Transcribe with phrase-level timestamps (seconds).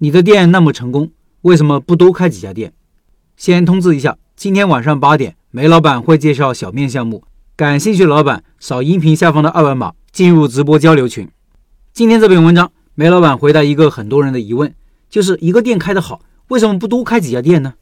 [0.00, 1.10] 你的店那么成功，
[1.42, 2.72] 为什么不多开几家店？
[3.36, 7.24] 先通知一下，今天晚上八点，梅老板会介绍小面项目，
[7.56, 11.28] 感兴趣老板扫音频下方的二维码进入直播交流群。
[11.92, 14.72] 今天这篇文章，梅老板回答一个很多人的疑问，
[15.10, 17.74] 就是一个店开得好，为什么不多开几家店呢？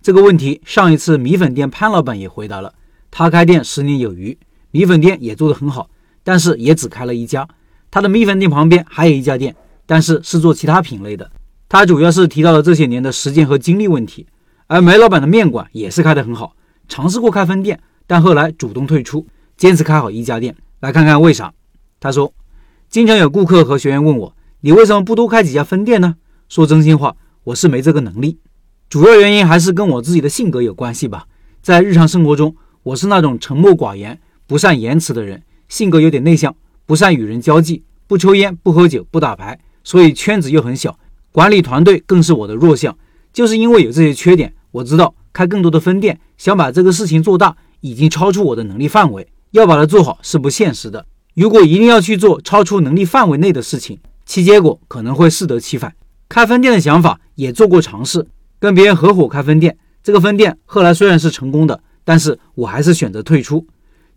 [0.00, 2.72] 这个问题上一次米粉店潘老板也回答了，
[3.10, 4.38] 他开店十年有余，
[4.70, 5.90] 米粉店也做得很好，
[6.24, 7.46] 但是也只开了一家。
[7.90, 9.54] 他的米粉店旁边还有一家店，
[9.84, 11.30] 但是是做其他品类的。
[11.68, 14.26] 他主要是提到了这些年的时间和精力问题，
[14.68, 16.56] 而梅老板的面馆也是开得很好，
[16.88, 20.56] 尝试过开分店，但后来主动退出，坚持开好一家店。
[20.80, 21.52] 来看看为啥？
[22.00, 22.32] 他说，
[22.88, 26.16] 经常有顾客和学员问我，你为什么不多开几家分店呢？
[26.48, 28.38] 说真心话，我是没这个能力，
[28.88, 31.26] 主要原因还是跟我自己的性格有关系吧。
[31.60, 40.98] 在日常生活中，我是那种沉默寡言、不善言辞的人，性格有点内向，不善与人交际，不抽烟、不喝酒、不打牌，所以圈子又很小。
[41.30, 42.96] 管理团队更是我的弱项，
[43.32, 51.04] 就是因为有这些缺点，我知道开更多的分店，想把这个事情做大，已经超出我的能力范围，要把它做好是不现实的。
[51.34, 55.94] 如果一定要去做超出能力范围内的事情，其结果可能会适得其反。
[56.28, 58.26] 开分店的想法也做过尝试，
[58.58, 63.66] 跟别人合伙开分店，这个分店后来虽然是成功的，但是我还是选择退出。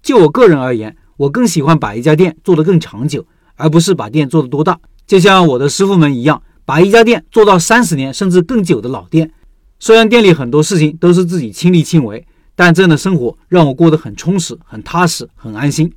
[0.02, 3.26] 就我个人而言，我更喜欢把一家店做得更长久，
[3.56, 4.80] 而不是把店做得多大。
[5.06, 6.42] 就像我的师傅们一样。
[6.66, 9.32] 把一家店做到三十年甚至更久的老店，
[9.80, 15.92] 虽然店里很多事情都是自己亲力亲为，但这样的生活让我过得很充实、很踏实、很安心。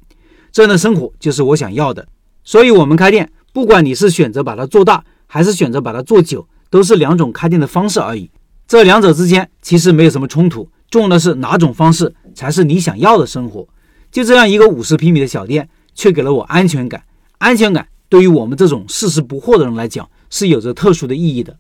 [0.51, 2.07] 这样的生活就是我想要的。
[2.43, 8.31] 所以，我们开店，不管你是选择把它做大，还是选择把它做久，都是两种开店的方式而已。
[8.67, 13.67] 这两者之间其实没有什么冲突，重要的是哪种方式才是你想要的生活。
[14.11, 17.03] 就这样一个五十平米的小店，却给了我安全感。
[17.39, 20.09] 安全感对于我们这种世事不惑的人来讲。
[20.31, 21.57] 是有着特殊的意义的。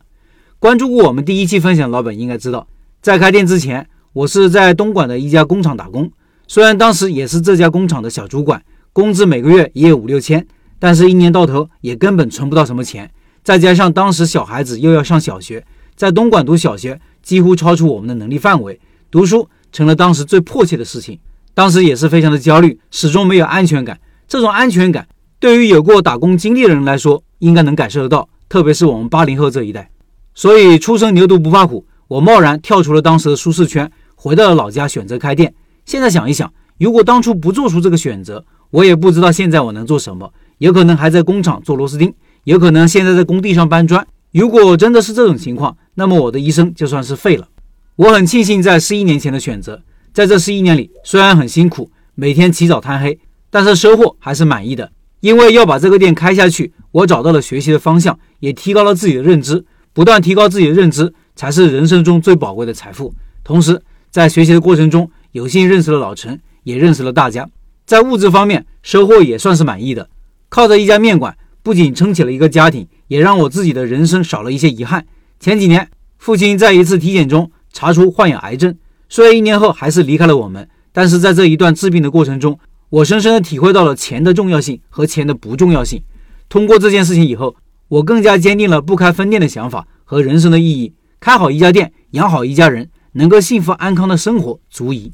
[0.59, 2.67] 关注过我们第一期分享老板应该知道，
[3.03, 6.11] 在开店之前，我是在东莞的一家工厂打工。
[6.47, 10.47] 虽然当时也是这家工厂的小主管，工资每个月也有五六千，
[10.79, 13.11] 但是一年到头也根本存不到什么钱。
[13.42, 15.64] 再加上当时小孩子又要上小学，
[15.95, 18.80] 在东莞读小学几乎超出我们的能力范围，
[19.11, 21.19] 读书成了当时最迫切的事情。
[21.53, 24.01] 当时也是非常的焦虑，始终没有安全感。
[24.27, 25.07] 这种安全感
[25.39, 28.29] 对于有过打工经历的人来说，应该能感受得到。
[28.55, 29.91] 特别是我们八零后这一代，
[30.33, 35.53] 所以初生牛犊不怕虎，我贸然跳出了当时的舒适圈，回到了老家，选择开店。
[35.85, 44.07] 现在想一想，如果当初不做出这个选择，我也不知道现在我能做什么，有可能还在工厂做螺丝钉，有可能现在在工地上搬砖。
[44.31, 47.48] 如果真的是这种情况，那么我的一生就算是废了。
[47.97, 49.83] 我很庆幸在十一年前的选择，
[50.13, 53.19] 在这十一年里，虽然很辛苦，每天起早贪黑，
[53.51, 54.92] 但是收获还是满意的。
[55.24, 59.64] 因为要把这个店开下去，我找到了学习的方向，也提高了自己的认知。
[59.95, 63.14] 不断提高自己的认知，才是人生中最宝贵的财富。
[63.42, 63.80] 同时，
[64.11, 67.48] 在学习的过程中，有幸认识了老陈，也认识了大家。
[67.86, 70.11] 在物质方面，收获也算是满意的。
[70.51, 75.06] 靠着一家面馆，不仅撑起了一个家庭，也让我自己的人生少了一些遗憾。
[75.41, 78.77] 前几年，父亲在一次体检中查出患有癌症，
[79.08, 82.58] 虽然一年后还是离开了我们，但是在这一段治病的过程中，
[82.94, 86.00] 我深深地体会到了钱的重要性和钱的不重要性。
[86.48, 87.56] 通过这件事情以后，
[87.88, 90.94] 我更加坚定了不开分店的想法和人生的意义。
[91.18, 95.12] 开好一家店，养好一家人，能够幸福安康的生活足矣。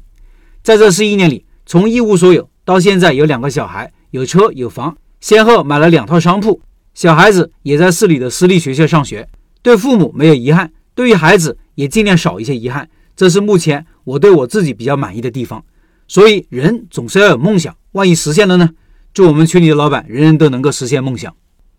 [0.61, 6.61] 在这十一年里，从一无所有到现在有两个小孩，有车有房，先后买了两套商铺，
[6.93, 9.27] 小孩子也在市里的私立学校上学，
[9.63, 12.87] 对父母没有遗憾，对于孩子也尽量少一些遗憾。
[13.15, 15.63] 这是目前我对我自己比较满意的地方。
[16.11, 18.71] 所以，人总是要有梦想，万一实现了呢？
[19.13, 21.33] 祝我们群里的老板人人都能够实现梦想。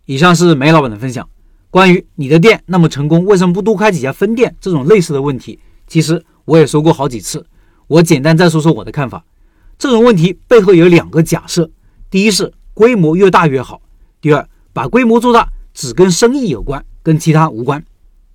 [0.06, 1.28] 以上是梅老板的分享。
[1.68, 4.56] 关于你的店那么成功，为什么不多开几家分店？
[4.58, 7.44] 这种类似的问题，其实我也说过好几次。
[7.88, 9.22] 我简单再说说我的看法。
[9.76, 11.70] 这种问题背后有两个假设：
[12.08, 13.82] 第一是规模越大越好；
[14.22, 17.84] 第二，把规模做大只跟生意有关，跟其他无关。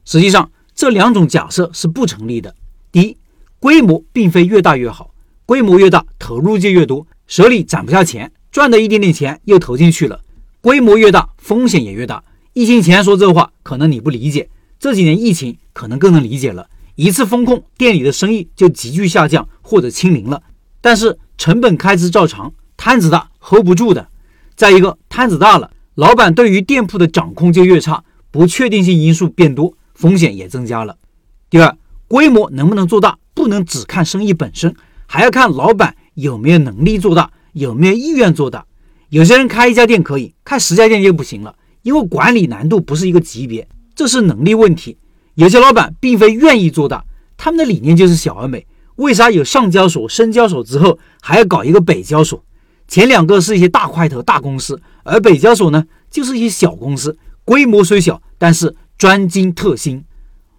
[0.06, 2.54] 实际上，这两种假设是不成立的。
[2.92, 3.18] 第一，
[3.60, 5.10] 规模并非越大越好。
[5.48, 10.20] 规模越大，投入就越多，手里攒不下钱，赚的一点点钱又投进去了。
[10.60, 12.22] 规模越大，风险也越大。
[12.52, 16.70] 疫情前说这话，可能你不理解；这几年疫情，可能更能理解了。
[16.96, 20.44] 一次风控，店里的生意就急剧下降或者清零了。
[20.82, 24.10] 但是成本开支照常，摊子大，hold 不住的。
[24.58, 30.98] 再一个，摊子大了，老板对于店铺的掌控就越差，不确定性因素变多，风险也增加了。
[31.50, 31.78] 第二，
[32.10, 34.76] 规模能不能做大，不能只看生意本身。
[35.08, 38.66] 还要看老板有没有能力做大，有没有意愿做大。
[39.10, 43.68] 有些人开一家店可以，开十家店就不行了，因为管理难度不是一个级别。
[43.96, 44.98] 这是能力问题。
[45.36, 47.04] 有些老板并非愿意做大，
[47.38, 48.68] 他们的理念就是小而美。
[48.98, 52.44] 为啥有上交所、深交所之后还要搞一个北交所？
[52.88, 60.04] 前两个是一些大块头、大公司，而北交所呢，就是一些小公司，规模虽小，但是专精特新。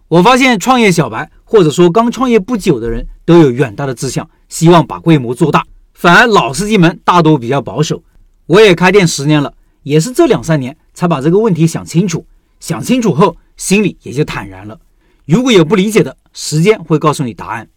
[0.08, 5.62] 我发现创业小白或者说刚创业不久的人都有远大的志向，希望把规模做大，
[5.92, 8.02] 反而老司机们大多比较保守。
[8.46, 9.52] 我也开店十年了，
[9.82, 12.24] 也是这两三年才把这个问题想清楚。
[12.58, 14.80] 想清楚后，心里也就坦然了。
[15.26, 17.68] 如果有不理解的，时间会告诉你答案。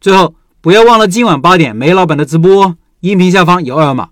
[0.00, 4.08] 最后，不要忘了今晚八点梅老板的直播哦，音频下方有二维码。